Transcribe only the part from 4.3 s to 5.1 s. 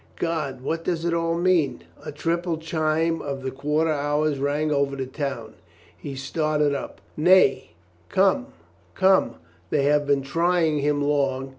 rang over the